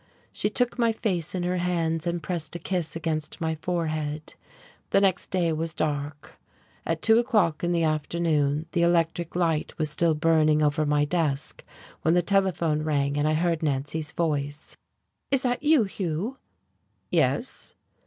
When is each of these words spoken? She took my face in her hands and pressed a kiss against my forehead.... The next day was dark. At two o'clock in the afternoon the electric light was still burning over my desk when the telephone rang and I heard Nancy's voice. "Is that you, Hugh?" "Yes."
She 0.31 0.49
took 0.49 0.79
my 0.79 0.91
face 0.91 1.35
in 1.35 1.43
her 1.43 1.57
hands 1.57 2.07
and 2.07 2.23
pressed 2.23 2.55
a 2.55 2.57
kiss 2.57 2.95
against 2.95 3.39
my 3.39 3.53
forehead.... 3.53 4.33
The 4.89 4.99
next 4.99 5.29
day 5.29 5.53
was 5.53 5.75
dark. 5.75 6.39
At 6.87 7.03
two 7.03 7.19
o'clock 7.19 7.63
in 7.63 7.71
the 7.71 7.83
afternoon 7.83 8.65
the 8.71 8.81
electric 8.81 9.35
light 9.35 9.77
was 9.77 9.91
still 9.91 10.15
burning 10.15 10.63
over 10.63 10.87
my 10.87 11.05
desk 11.05 11.63
when 12.01 12.15
the 12.15 12.23
telephone 12.23 12.81
rang 12.81 13.15
and 13.15 13.27
I 13.27 13.33
heard 13.33 13.61
Nancy's 13.61 14.11
voice. 14.11 14.75
"Is 15.29 15.43
that 15.43 15.61
you, 15.61 15.83
Hugh?" 15.83 16.39
"Yes." 17.11 17.75